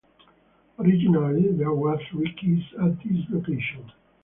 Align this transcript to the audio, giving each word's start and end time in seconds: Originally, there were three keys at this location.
Originally, 0.79 1.51
there 1.55 1.73
were 1.73 1.95
three 2.09 2.33
keys 2.33 2.63
at 2.83 2.97
this 3.03 3.23
location. 3.29 3.91